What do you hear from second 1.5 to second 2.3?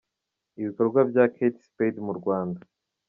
Spade mu